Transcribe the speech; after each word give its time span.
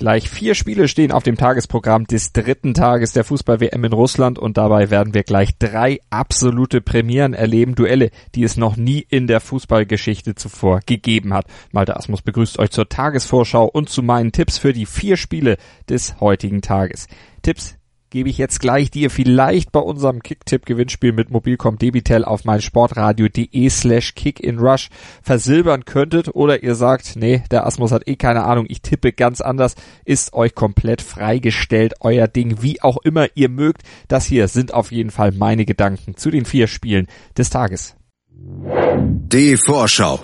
Gleich 0.00 0.30
vier 0.30 0.54
Spiele 0.54 0.88
stehen 0.88 1.12
auf 1.12 1.24
dem 1.24 1.36
Tagesprogramm 1.36 2.06
des 2.06 2.32
dritten 2.32 2.72
Tages 2.72 3.12
der 3.12 3.22
Fußball-WM 3.22 3.84
in 3.84 3.92
Russland 3.92 4.38
und 4.38 4.56
dabei 4.56 4.88
werden 4.88 5.12
wir 5.12 5.24
gleich 5.24 5.58
drei 5.58 5.98
absolute 6.08 6.80
Premieren 6.80 7.34
erleben, 7.34 7.74
Duelle, 7.74 8.10
die 8.34 8.42
es 8.42 8.56
noch 8.56 8.78
nie 8.78 9.04
in 9.10 9.26
der 9.26 9.40
Fußballgeschichte 9.40 10.34
zuvor 10.36 10.80
gegeben 10.86 11.34
hat. 11.34 11.44
Malte 11.70 11.96
Asmus 11.96 12.22
begrüßt 12.22 12.58
euch 12.58 12.70
zur 12.70 12.88
Tagesvorschau 12.88 13.66
und 13.66 13.90
zu 13.90 14.02
meinen 14.02 14.32
Tipps 14.32 14.56
für 14.56 14.72
die 14.72 14.86
vier 14.86 15.18
Spiele 15.18 15.58
des 15.86 16.18
heutigen 16.18 16.62
Tages. 16.62 17.06
Tipps, 17.42 17.76
gebe 18.10 18.28
ich 18.28 18.38
jetzt 18.38 18.60
gleich, 18.60 18.90
die 18.90 19.02
ihr 19.02 19.10
vielleicht 19.10 19.72
bei 19.72 19.80
unserem 19.80 20.22
Kicktipp-Gewinnspiel 20.22 21.12
mit 21.12 21.30
Mobilcom 21.30 21.78
Debitel 21.78 22.24
auf 22.24 22.44
meinsportradio.de 22.44 23.70
slash 23.70 24.14
kickinrush 24.14 24.90
versilbern 25.22 25.84
könntet 25.84 26.34
oder 26.34 26.62
ihr 26.62 26.74
sagt, 26.74 27.16
nee, 27.16 27.42
der 27.50 27.66
Asmus 27.66 27.92
hat 27.92 28.06
eh 28.06 28.16
keine 28.16 28.44
Ahnung, 28.44 28.66
ich 28.68 28.82
tippe 28.82 29.12
ganz 29.12 29.40
anders, 29.40 29.76
ist 30.04 30.32
euch 30.32 30.54
komplett 30.54 31.02
freigestellt, 31.02 31.94
euer 32.00 32.28
Ding, 32.28 32.60
wie 32.60 32.82
auch 32.82 32.98
immer 32.98 33.28
ihr 33.34 33.48
mögt. 33.48 33.82
Das 34.08 34.24
hier 34.24 34.48
sind 34.48 34.74
auf 34.74 34.92
jeden 34.92 35.10
Fall 35.10 35.32
meine 35.32 35.64
Gedanken 35.64 36.16
zu 36.16 36.30
den 36.30 36.44
vier 36.44 36.66
Spielen 36.66 37.06
des 37.38 37.50
Tages. 37.50 37.96
Die 38.32 39.56
Vorschau. 39.56 40.18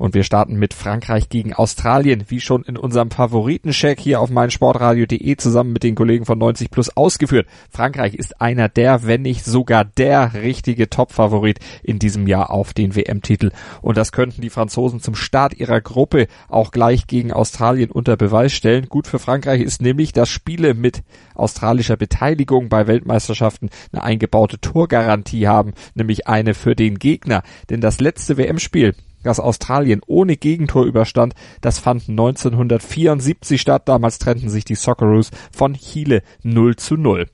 Und 0.00 0.14
wir 0.14 0.24
starten 0.24 0.56
mit 0.56 0.72
Frankreich 0.72 1.28
gegen 1.28 1.52
Australien, 1.52 2.24
wie 2.28 2.40
schon 2.40 2.62
in 2.62 2.78
unserem 2.78 3.10
Favoritencheck 3.10 4.00
hier 4.00 4.22
auf 4.22 4.30
meinsportradio.de 4.30 5.36
zusammen 5.36 5.74
mit 5.74 5.82
den 5.82 5.94
Kollegen 5.94 6.24
von 6.24 6.38
90 6.38 6.70
Plus 6.70 6.96
ausgeführt. 6.96 7.46
Frankreich 7.68 8.14
ist 8.14 8.40
einer 8.40 8.70
der, 8.70 9.04
wenn 9.04 9.20
nicht 9.20 9.44
sogar 9.44 9.84
der 9.84 10.32
richtige 10.32 10.88
Top-Favorit 10.88 11.58
in 11.82 11.98
diesem 11.98 12.26
Jahr 12.26 12.48
auf 12.48 12.72
den 12.72 12.96
WM-Titel. 12.96 13.50
Und 13.82 13.98
das 13.98 14.10
könnten 14.10 14.40
die 14.40 14.48
Franzosen 14.48 15.00
zum 15.00 15.14
Start 15.14 15.52
ihrer 15.52 15.82
Gruppe 15.82 16.28
auch 16.48 16.70
gleich 16.70 17.06
gegen 17.06 17.30
Australien 17.30 17.90
unter 17.90 18.16
Beweis 18.16 18.54
stellen. 18.54 18.86
Gut 18.88 19.06
für 19.06 19.18
Frankreich 19.18 19.60
ist 19.60 19.82
nämlich, 19.82 20.14
dass 20.14 20.30
Spiele 20.30 20.72
mit 20.72 21.02
australischer 21.34 21.98
Beteiligung 21.98 22.70
bei 22.70 22.86
Weltmeisterschaften 22.86 23.68
eine 23.92 24.02
eingebaute 24.02 24.58
Torgarantie 24.62 25.46
haben, 25.46 25.74
nämlich 25.94 26.26
eine 26.26 26.54
für 26.54 26.74
den 26.74 26.98
Gegner. 26.98 27.42
Denn 27.68 27.82
das 27.82 28.00
letzte 28.00 28.38
WM-Spiel, 28.38 28.94
das 29.22 29.40
Australien 29.40 30.00
ohne 30.06 30.36
Gegentor 30.36 30.84
überstand, 30.84 31.34
das 31.60 31.78
fand 31.78 32.08
1974 32.08 33.60
statt. 33.60 33.88
Damals 33.88 34.18
trennten 34.18 34.50
sich 34.50 34.64
die 34.64 34.74
Socceroos 34.74 35.30
von 35.52 35.74
Chile 35.74 36.22
0 36.42 36.76
zu 36.76 36.96
0. 36.96 37.26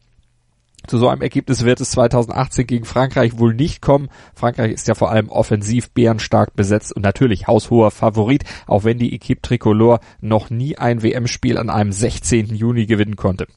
Zu 0.87 0.99
so 0.99 1.09
einem 1.09 1.23
Ergebnis 1.23 1.65
wird 1.65 1.81
es 1.81 1.91
2018 1.91 2.67
gegen 2.67 2.85
Frankreich 2.85 3.39
wohl 3.39 3.55
nicht 3.55 3.83
kommen. 3.83 4.09
Frankreich 4.35 4.73
ist 4.73 4.87
ja 4.87 4.95
vor 4.95 5.11
allem 5.11 5.29
offensiv 5.31 5.91
bärenstark 5.91 6.55
besetzt 6.55 6.95
und 6.95 7.03
natürlich 7.03 7.49
haushoher 7.49 7.91
Favorit, 7.91 8.45
auch 8.67 8.85
wenn 8.85 8.99
die 8.99 9.13
Equipe 9.13 9.43
Tricolore 9.43 9.99
noch 10.21 10.49
nie 10.49 10.79
ein 10.79 11.03
WM-Spiel 11.03 11.59
an 11.59 11.71
einem 11.71 11.91
16. 11.91 12.55
Juni 12.55 12.87
gewinnen 12.87 13.17
konnte. 13.17 13.49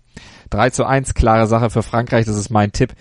3 0.50 0.72
zu 0.72 0.86
1, 0.86 1.14
klare 1.14 1.46
Sache 1.46 1.70
für 1.70 1.84
Frankreich, 1.84 2.26
das 2.26 2.38
ist 2.38 2.50
mein 2.50 2.72
Tipp. 2.72 2.94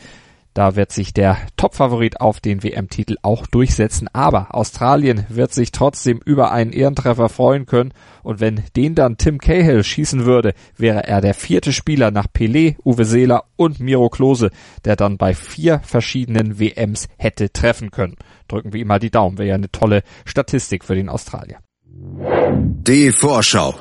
Da 0.59 0.75
wird 0.75 0.91
sich 0.91 1.15
der 1.15 1.39
Topfavorit 1.57 2.21
auf 2.21 2.41
den 2.41 2.65
WM-Titel 2.65 3.15
auch 3.23 3.47
durchsetzen. 3.47 4.09
Aber 4.13 4.57
Australien 4.57 5.25
wird 5.29 5.53
sich 5.53 5.71
trotzdem 5.71 6.21
über 6.25 6.51
einen 6.51 6.73
Ehrentreffer 6.73 7.29
freuen 7.29 7.65
können. 7.65 7.95
Und 8.25 8.41
wenn 8.41 8.65
den 8.75 8.97
dann 8.97 9.19
Tim 9.19 9.39
Cahill 9.39 9.85
schießen 9.85 10.25
würde, 10.25 10.55
wäre 10.77 11.07
er 11.07 11.21
der 11.21 11.35
vierte 11.35 11.73
Spieler 11.73 12.11
nach 12.11 12.27
Pelé, 12.27 12.75
Uwe 12.85 13.05
Seeler 13.05 13.45
und 13.55 13.79
Miro 13.79 14.09
Klose, 14.09 14.51
der 14.85 14.97
dann 14.97 15.17
bei 15.17 15.33
vier 15.33 15.79
verschiedenen 15.85 16.59
WMs 16.59 17.07
hätte 17.19 17.53
treffen 17.53 17.93
können. 17.93 18.17
Drücken 18.49 18.73
wir 18.73 18.81
ihm 18.81 18.89
mal 18.89 18.99
die 18.99 19.13
Daumen. 19.13 19.39
Wäre 19.39 19.51
ja 19.51 19.55
eine 19.55 19.71
tolle 19.71 20.03
Statistik 20.25 20.85
für 20.85 20.97
den 20.97 21.09
Australier. 21.09 21.59
Die 21.89 23.13
Vorschau. 23.13 23.77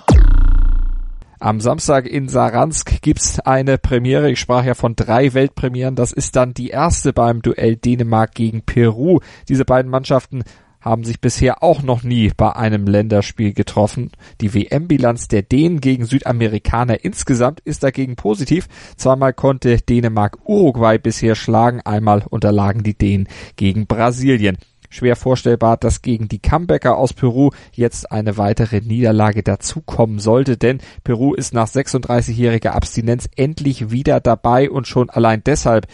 Am 1.39 1.61
Samstag 1.61 2.07
in 2.07 2.29
Saransk 2.29 2.99
gibt's 3.03 3.39
eine 3.39 3.77
Premiere. 3.77 4.31
Ich 4.31 4.39
sprach 4.39 4.65
ja 4.65 4.73
von 4.73 4.95
drei 4.95 5.35
Weltpremieren. 5.35 5.95
Das 5.95 6.11
ist 6.11 6.35
dann 6.35 6.55
die 6.55 6.69
erste 6.69 7.13
beim 7.13 7.43
Duell 7.43 7.75
Dänemark 7.75 8.33
gegen 8.33 8.63
Peru. 8.63 9.19
Diese 9.47 9.63
beiden 9.63 9.91
Mannschaften 9.91 10.43
haben 10.81 11.03
sich 11.03 11.21
bisher 11.21 11.61
auch 11.61 11.83
noch 11.83 12.01
nie 12.01 12.31
bei 12.35 12.55
einem 12.55 12.87
Länderspiel 12.87 13.53
getroffen. 13.53 14.09
Die 14.41 14.55
WM-Bilanz 14.55 15.27
der 15.27 15.43
Dänen 15.43 15.79
gegen 15.79 16.05
Südamerikaner 16.05 17.03
insgesamt 17.03 17.59
ist 17.59 17.83
dagegen 17.83 18.15
positiv. 18.15 18.67
Zweimal 18.95 19.33
konnte 19.33 19.77
Dänemark 19.77 20.39
Uruguay 20.43 20.97
bisher 20.97 21.35
schlagen, 21.35 21.81
einmal 21.81 22.23
unterlagen 22.27 22.81
die 22.81 22.97
Dänen 22.97 23.27
gegen 23.57 23.85
Brasilien. 23.85 24.57
Schwer 24.89 25.15
vorstellbar, 25.15 25.77
dass 25.77 26.01
gegen 26.01 26.27
die 26.27 26.39
Comebacker 26.39 26.97
aus 26.97 27.13
Peru 27.13 27.51
jetzt 27.73 28.11
eine 28.11 28.37
weitere 28.37 28.81
Niederlage 28.81 29.43
dazukommen 29.43 30.19
sollte, 30.19 30.57
denn 30.57 30.79
Peru 31.03 31.33
ist 31.33 31.53
nach 31.53 31.67
36-jähriger 31.67 32.69
Abstinenz 32.69 33.27
endlich 33.35 33.91
wieder 33.91 34.19
dabei 34.19 34.69
und 34.69 34.87
schon 34.87 35.09
allein 35.09 35.43
deshalb 35.45 35.87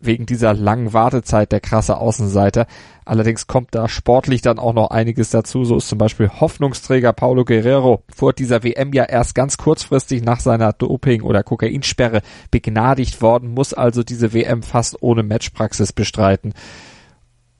wegen 0.00 0.26
dieser 0.26 0.54
langen 0.54 0.92
Wartezeit 0.92 1.52
der 1.52 1.60
krasse 1.60 1.98
Außenseiter. 1.98 2.66
Allerdings 3.04 3.46
kommt 3.46 3.74
da 3.74 3.88
sportlich 3.88 4.42
dann 4.42 4.58
auch 4.58 4.72
noch 4.72 4.90
einiges 4.90 5.30
dazu. 5.30 5.64
So 5.64 5.76
ist 5.76 5.88
zum 5.88 5.98
Beispiel 5.98 6.28
Hoffnungsträger 6.28 7.12
Paulo 7.12 7.44
Guerrero 7.44 8.02
vor 8.14 8.32
dieser 8.32 8.62
WM 8.62 8.92
ja 8.92 9.04
erst 9.04 9.34
ganz 9.34 9.56
kurzfristig 9.56 10.22
nach 10.22 10.40
seiner 10.40 10.72
Doping- 10.72 11.22
oder 11.22 11.42
Kokainsperre 11.42 12.22
begnadigt 12.50 13.20
worden, 13.22 13.54
muss 13.54 13.74
also 13.74 14.02
diese 14.02 14.32
WM 14.32 14.62
fast 14.62 15.02
ohne 15.02 15.22
Matchpraxis 15.22 15.92
bestreiten. 15.92 16.54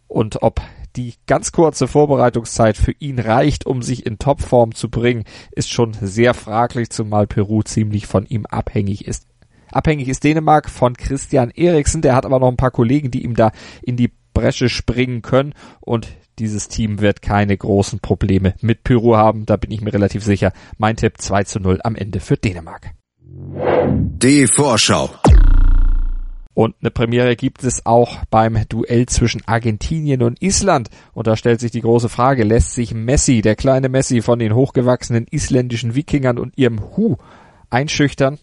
Und 0.09 0.43
ob 0.43 0.61
die 0.97 1.15
ganz 1.27 1.53
kurze 1.53 1.87
Vorbereitungszeit 1.87 2.77
für 2.77 2.93
ihn 2.99 3.19
reicht, 3.19 3.67
um 3.67 3.83
sich 3.83 4.05
in 4.05 4.19
Topform 4.19 4.75
zu 4.75 4.91
bringen, 4.91 5.25
ist 5.53 5.71
schon 5.71 5.93
sehr 5.93 6.35
fraglich, 6.35 6.91
zumal 6.91 7.27
Peru 7.27 7.63
ziemlich 7.63 8.07
von 8.07 8.27
ihm 8.27 8.47
abhängig 8.47 9.07
ist. 9.07 9.27
Abhängig 9.71 10.09
ist 10.09 10.25
Dänemark 10.25 10.71
von 10.71 10.97
Christian 10.97 11.51
Eriksen, 11.51 12.03
der 12.03 12.17
hat 12.17 12.25
aber 12.25 12.41
noch 12.41 12.49
ein 12.49 12.57
paar 12.57 12.71
Kollegen, 12.71 13.11
die 13.11 13.23
ihm 13.23 13.37
da 13.37 13.53
in 13.83 13.97
die 13.97 14.11
Bresche 14.33 14.69
springen 14.69 15.21
können 15.21 15.53
und 15.81 16.09
dieses 16.39 16.69
Team 16.69 17.01
wird 17.01 17.23
keine 17.23 17.57
großen 17.57 18.01
Probleme 18.01 18.55
mit 18.61 18.85
Peru 18.85 19.17
haben, 19.17 19.47
da 19.47 19.57
bin 19.57 19.71
ich 19.71 19.81
mir 19.81 19.93
relativ 19.93 20.25
sicher. 20.25 20.53
Mein 20.79 20.97
Tipp 20.97 21.15
2 21.19 21.45
zu 21.45 21.61
0 21.61 21.81
am 21.83 21.97
Ende 21.97 22.21
für 22.21 22.37
Dänemark. 22.37 22.93
Die 23.21 24.47
Vorschau. 24.47 25.11
Und 26.59 26.75
eine 26.81 26.91
Premiere 26.91 27.37
gibt 27.37 27.63
es 27.63 27.87
auch 27.87 28.25
beim 28.31 28.59
Duell 28.69 29.07
zwischen 29.07 29.47
Argentinien 29.47 30.25
und 30.25 30.43
Island. 30.43 30.91
Und 31.13 31.29
da 31.29 31.37
stellt 31.37 31.61
sich 31.61 31.71
die 31.71 31.83
große 31.83 32.09
Frage, 32.09 32.43
lässt 32.43 32.73
sich 32.73 32.93
Messi, 32.93 33.43
der 33.43 33.55
kleine 33.55 33.89
Messi 33.89 34.23
von 34.23 34.41
den 34.41 34.53
hochgewachsenen 34.53 35.29
isländischen 35.31 35.95
Wikingern 35.95 36.37
und 36.37 36.59
ihrem 36.59 36.81
Hu 36.81 37.15
einschüchtern? 37.71 38.41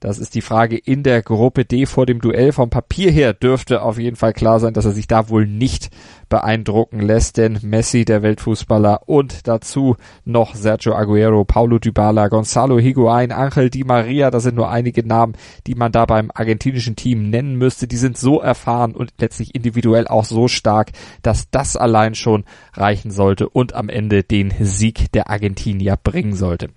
Das 0.00 0.18
ist 0.18 0.34
die 0.34 0.40
Frage 0.40 0.78
in 0.78 1.02
der 1.02 1.20
Gruppe 1.20 1.66
D 1.66 1.84
vor 1.84 2.06
dem 2.06 2.22
Duell. 2.22 2.52
Vom 2.52 2.70
Papier 2.70 3.10
her 3.10 3.34
dürfte 3.34 3.82
auf 3.82 3.98
jeden 3.98 4.16
Fall 4.16 4.32
klar 4.32 4.58
sein, 4.58 4.72
dass 4.72 4.86
er 4.86 4.92
sich 4.92 5.06
da 5.06 5.28
wohl 5.28 5.46
nicht 5.46 5.90
beeindrucken 6.30 7.00
lässt, 7.00 7.36
denn 7.36 7.58
Messi, 7.60 8.06
der 8.06 8.22
Weltfußballer 8.22 9.02
und 9.06 9.46
dazu 9.46 9.96
noch 10.24 10.54
Sergio 10.54 10.94
Aguero, 10.94 11.44
Paulo 11.44 11.78
Dybala, 11.78 12.28
Gonzalo 12.28 12.78
Higuain, 12.78 13.30
Angel 13.30 13.68
Di 13.68 13.84
Maria, 13.84 14.30
das 14.30 14.44
sind 14.44 14.54
nur 14.54 14.70
einige 14.70 15.06
Namen, 15.06 15.34
die 15.66 15.74
man 15.74 15.92
da 15.92 16.06
beim 16.06 16.30
argentinischen 16.32 16.96
Team 16.96 17.28
nennen 17.28 17.56
müsste. 17.56 17.86
Die 17.86 17.98
sind 17.98 18.16
so 18.16 18.40
erfahren 18.40 18.94
und 18.94 19.12
letztlich 19.18 19.54
individuell 19.54 20.08
auch 20.08 20.24
so 20.24 20.48
stark, 20.48 20.92
dass 21.20 21.50
das 21.50 21.76
allein 21.76 22.14
schon 22.14 22.44
reichen 22.72 23.10
sollte 23.10 23.50
und 23.50 23.74
am 23.74 23.90
Ende 23.90 24.22
den 24.22 24.50
Sieg 24.60 25.12
der 25.12 25.28
Argentinier 25.28 25.98
bringen 26.02 26.34
sollte. 26.34 26.70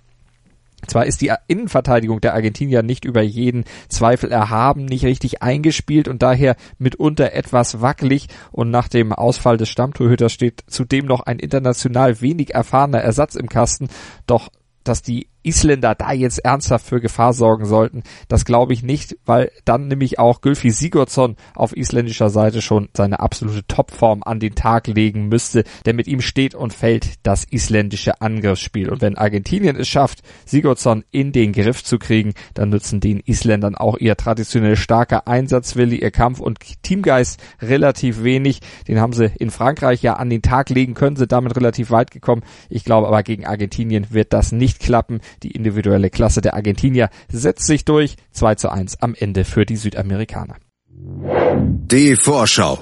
Zwar 0.86 1.06
ist 1.06 1.20
die 1.20 1.32
Innenverteidigung 1.48 2.20
der 2.20 2.34
Argentinier 2.34 2.82
nicht 2.82 3.04
über 3.04 3.22
jeden 3.22 3.64
Zweifel 3.88 4.30
erhaben, 4.30 4.84
nicht 4.84 5.04
richtig 5.04 5.42
eingespielt 5.42 6.08
und 6.08 6.22
daher 6.22 6.56
mitunter 6.78 7.32
etwas 7.32 7.80
wackelig. 7.80 8.28
Und 8.52 8.70
nach 8.70 8.88
dem 8.88 9.12
Ausfall 9.12 9.56
des 9.56 9.68
Stammtorhüters 9.68 10.32
steht 10.32 10.64
zudem 10.66 11.06
noch 11.06 11.20
ein 11.20 11.38
international 11.38 12.20
wenig 12.20 12.54
erfahrener 12.54 13.00
Ersatz 13.00 13.34
im 13.34 13.48
Kasten, 13.48 13.88
doch 14.26 14.50
dass 14.84 15.02
die 15.02 15.28
Isländer 15.44 15.94
da 15.94 16.12
jetzt 16.12 16.38
ernsthaft 16.38 16.86
für 16.86 17.00
Gefahr 17.00 17.32
sorgen 17.32 17.64
sollten. 17.64 18.02
Das 18.28 18.44
glaube 18.44 18.72
ich 18.72 18.82
nicht, 18.82 19.16
weil 19.24 19.50
dann 19.64 19.88
nämlich 19.88 20.18
auch 20.18 20.40
Gylfi 20.40 20.70
Sigurdsson 20.70 21.36
auf 21.54 21.76
isländischer 21.76 22.30
Seite 22.30 22.62
schon 22.62 22.88
seine 22.94 23.20
absolute 23.20 23.66
Topform 23.66 24.22
an 24.24 24.40
den 24.40 24.54
Tag 24.54 24.86
legen 24.86 25.28
müsste, 25.28 25.64
denn 25.86 25.96
mit 25.96 26.06
ihm 26.06 26.20
steht 26.20 26.54
und 26.54 26.72
fällt 26.72 27.14
das 27.22 27.44
isländische 27.44 28.20
Angriffsspiel. 28.20 28.90
Und 28.90 29.02
wenn 29.02 29.18
Argentinien 29.18 29.76
es 29.76 29.88
schafft, 29.88 30.22
Sigurdsson 30.46 31.04
in 31.10 31.32
den 31.32 31.52
Griff 31.52 31.84
zu 31.84 31.98
kriegen, 31.98 32.34
dann 32.54 32.70
nützen 32.70 33.00
den 33.00 33.20
Isländern 33.20 33.74
auch 33.74 33.98
ihr 33.98 34.16
traditionell 34.16 34.76
starker 34.76 35.28
Einsatzwille, 35.28 35.96
ihr 35.96 36.10
Kampf 36.10 36.40
und 36.40 36.58
Teamgeist 36.82 37.40
relativ 37.60 38.22
wenig. 38.22 38.60
Den 38.88 39.00
haben 39.00 39.12
sie 39.12 39.30
in 39.38 39.50
Frankreich 39.50 40.02
ja 40.02 40.14
an 40.14 40.30
den 40.30 40.42
Tag 40.42 40.70
legen 40.70 40.94
können, 40.94 41.16
sind 41.16 41.32
damit 41.32 41.56
relativ 41.56 41.90
weit 41.90 42.10
gekommen. 42.10 42.42
Ich 42.68 42.84
glaube 42.84 43.06
aber 43.06 43.22
gegen 43.22 43.46
Argentinien 43.46 44.06
wird 44.10 44.32
das 44.32 44.52
nicht 44.52 44.80
klappen. 44.80 45.20
Die 45.42 45.52
individuelle 45.52 46.10
Klasse 46.10 46.40
der 46.40 46.54
Argentinier 46.54 47.10
setzt 47.30 47.66
sich 47.66 47.84
durch. 47.84 48.16
2 48.32 48.54
zu 48.56 48.70
1 48.70 49.02
am 49.02 49.14
Ende 49.14 49.44
für 49.44 49.66
die 49.66 49.76
Südamerikaner. 49.76 50.56
Die 50.90 52.16
Vorschau. 52.16 52.78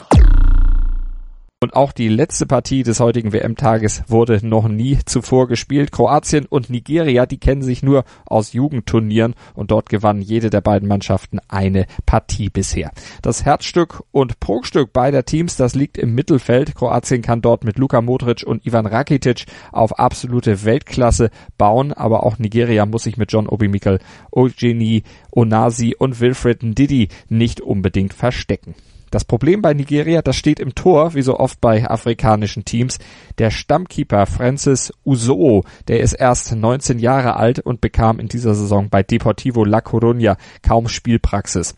Und 1.63 1.77
auch 1.77 1.93
die 1.93 2.09
letzte 2.09 2.45
Partie 2.45 2.83
des 2.83 2.99
heutigen 2.99 3.33
WM-Tages 3.33 4.03
wurde 4.09 4.45
noch 4.45 4.67
nie 4.67 4.99
zuvor 5.07 5.47
gespielt. 5.47 5.93
Kroatien 5.93 6.45
und 6.47 6.71
Nigeria, 6.71 7.25
die 7.25 7.39
kennen 7.39 7.63
sich 7.63 7.85
nur 7.85 8.03
aus 8.27 8.53
Jugendturnieren 8.53 9.37
und 9.55 9.71
dort 9.71 9.89
gewann 9.89 10.21
jede 10.21 10.51
der 10.51 10.61
beiden 10.61 10.89
Mannschaften 10.89 11.39
eine 11.47 11.87
Partie 12.05 12.51
bisher. 12.51 12.91
Das 13.23 13.45
Herzstück 13.45 14.03
und 14.11 14.41
Prunkstück 14.41 14.93
beider 14.93 15.25
Teams, 15.25 15.55
das 15.55 15.77
liegt 15.77 15.99
im 15.99 16.17
Mittelfeld. 16.17 16.75
Kroatien 16.75 17.23
kann 17.23 17.43
dort 17.43 17.63
mit 17.63 17.79
Luka 17.79 18.01
Modric 18.01 18.43
und 18.45 18.67
Ivan 18.67 18.87
Rakitic 18.87 19.45
auf 19.71 20.01
absolute 20.01 20.65
Weltklasse 20.65 21.31
bauen, 21.59 21.93
aber 21.93 22.27
auch 22.27 22.41
Nigeria 22.41 22.87
muss 22.87 23.05
sich 23.05 23.19
mit 23.19 23.31
John 23.31 23.47
Obi 23.47 23.69
Mikel, 23.69 24.01
Ogeni, 24.33 25.05
Onasi 25.31 25.95
und 25.97 26.19
Wilfred 26.19 26.65
Ndidi 26.65 27.07
nicht 27.29 27.61
unbedingt 27.61 28.15
verstecken. 28.15 28.75
Das 29.13 29.27
Problem 29.27 29.61
bei 29.61 29.75
Nigeria, 29.75 30.23
das 30.23 30.37
steht 30.37 30.59
im 30.59 30.75
Tor, 30.75 31.13
wie 31.13 31.21
so 31.21 31.39
oft 31.39 31.61
bei 31.61 31.87
afrikanischen 31.87 32.65
Teams. 32.65 32.99
Der 33.37 33.51
Stammkeeper 33.51 34.25
Francis 34.25 34.91
Uzo, 35.05 35.65
der 35.87 36.01
ist 36.01 36.15
erst 36.15 36.57
19 36.57 36.99
Jahre 36.99 37.37
alt 37.37 37.59
und 37.59 37.83
bekam 37.83 38.19
in 38.19 38.29
dieser 38.29 38.55
Saison 38.55 38.89
bei 38.89 39.03
Deportivo 39.03 39.67
La 39.67 39.81
Coruña 39.81 40.39
kaum 40.63 40.89
Spielpraxis. 40.89 41.75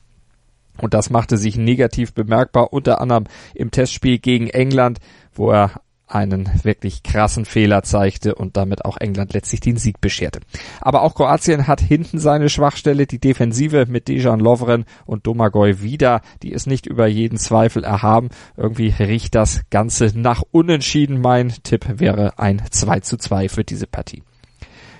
Und 0.80 0.94
das 0.94 1.10
machte 1.10 1.36
sich 1.36 1.56
negativ 1.56 2.14
bemerkbar, 2.14 2.72
unter 2.72 3.00
anderem 3.00 3.24
im 3.52 3.72
Testspiel 3.72 4.20
gegen 4.20 4.46
England, 4.46 5.00
wo 5.32 5.50
er 5.50 5.80
einen 6.14 6.48
wirklich 6.62 7.02
krassen 7.02 7.44
Fehler 7.44 7.82
zeigte 7.82 8.34
und 8.34 8.56
damit 8.56 8.84
auch 8.84 8.96
England 8.96 9.32
letztlich 9.32 9.60
den 9.60 9.76
Sieg 9.76 10.00
bescherte. 10.00 10.40
Aber 10.80 11.02
auch 11.02 11.14
Kroatien 11.14 11.66
hat 11.66 11.80
hinten 11.80 12.18
seine 12.18 12.48
Schwachstelle, 12.48 13.06
die 13.06 13.18
Defensive 13.18 13.86
mit 13.88 14.08
Dejan 14.08 14.40
Lovren 14.40 14.84
und 15.06 15.26
Domagoj 15.26 15.82
wieder, 15.82 16.20
die 16.42 16.52
ist 16.52 16.66
nicht 16.66 16.86
über 16.86 17.06
jeden 17.06 17.38
Zweifel 17.38 17.84
erhaben. 17.84 18.28
Irgendwie 18.56 18.94
riecht 18.98 19.34
das 19.34 19.62
Ganze 19.70 20.12
nach 20.14 20.42
Unentschieden. 20.50 21.20
Mein 21.20 21.52
Tipp 21.62 21.86
wäre 21.98 22.38
ein 22.38 22.62
2 22.70 23.00
zu 23.00 23.16
2 23.16 23.48
für 23.48 23.64
diese 23.64 23.86
Partie. 23.86 24.22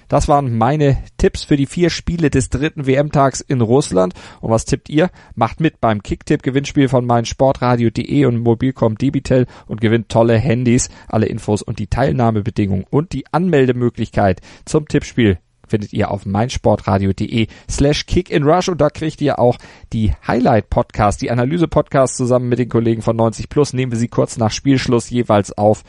Das 0.09 0.29
waren 0.29 0.57
meine 0.57 0.99
Tipps 1.17 1.45
für 1.45 1.57
die 1.57 1.67
vier 1.67 1.91
Spiele 1.91 2.31
des 2.31 2.51
dritten 2.51 2.87
WM-Tags 2.87 3.41
in 3.41 3.61
Russland. 3.61 4.15
Und 4.41 4.51
was 4.51 4.65
tippt 4.65 4.89
ihr? 4.89 5.11
Macht 5.35 5.61
mit 5.61 5.81
beim 5.81 6.03
Kicktipp-Gewinnspiel 6.03 6.89
von 6.89 7.07
meinsportradio.de 7.07 8.25
und 8.27 8.39
Mobilcom 8.39 8.99
Debitel 8.99 9.47
und 9.67 9.81
gewinnt 9.81 10.09
tolle 10.09 10.39
Handys. 10.39 10.89
Alle 11.09 11.27
Infos 11.27 11.63
und 11.63 11.79
die 11.79 11.87
Teilnahmebedingungen 11.87 12.85
und 12.91 13.13
die 13.13 13.25
Anmeldemöglichkeit 13.33 14.41
zum 14.65 14.89
Tippspiel 14.89 15.39
findet 15.67 15.93
ihr 15.93 16.11
auf 16.11 16.27
meinsportradio.de 16.27 17.49
slash 17.71 18.07
kickinrush 18.07 18.69
und 18.69 18.81
da 18.81 18.91
kriegt 18.91 19.21
ihr 19.21 19.39
auch 19.39 19.59
die 19.93 20.13
Highlight-Podcast, 20.27 21.23
die 21.23 21.31
Analyse-Podcast 21.31 22.17
zusammen 22.17 22.49
mit 22.49 22.59
den 22.59 22.69
Kollegen 22.69 23.03
von 23.03 23.17
90 23.17 23.49
Plus. 23.49 23.73
Nehmen 23.73 23.93
wir 23.93 23.99
sie 23.99 24.09
kurz 24.09 24.37
nach 24.37 24.53
Spielschluss 24.53 25.11
jeweils 25.11 25.57
auf 25.57 25.83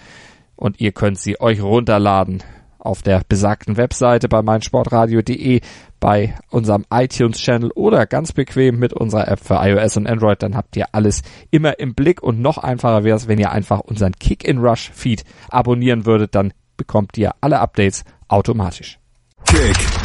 und 0.55 0.79
ihr 0.79 0.91
könnt 0.91 1.19
sie 1.19 1.39
euch 1.41 1.61
runterladen 1.61 2.41
auf 2.85 3.01
der 3.01 3.21
besagten 3.27 3.77
Webseite 3.77 4.29
bei 4.29 4.41
meinsportradio.de, 4.41 5.61
bei 5.99 6.35
unserem 6.49 6.85
iTunes-Channel 6.91 7.71
oder 7.71 8.05
ganz 8.05 8.31
bequem 8.31 8.79
mit 8.79 8.93
unserer 8.93 9.27
App 9.27 9.39
für 9.39 9.55
iOS 9.55 9.97
und 9.97 10.07
Android. 10.07 10.41
Dann 10.43 10.55
habt 10.55 10.75
ihr 10.77 10.85
alles 10.91 11.23
immer 11.51 11.79
im 11.79 11.95
Blick 11.95 12.21
und 12.21 12.41
noch 12.41 12.57
einfacher 12.57 13.03
wäre 13.03 13.17
es, 13.17 13.27
wenn 13.27 13.39
ihr 13.39 13.51
einfach 13.51 13.79
unseren 13.79 14.13
Kick-in-Rush-Feed 14.13 15.23
abonnieren 15.49 16.05
würdet. 16.05 16.35
Dann 16.35 16.53
bekommt 16.77 17.17
ihr 17.17 17.31
alle 17.41 17.59
Updates 17.59 18.03
automatisch. 18.27 18.99
Kick 19.45 20.04